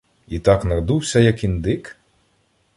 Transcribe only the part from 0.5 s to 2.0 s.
надувся, як індик?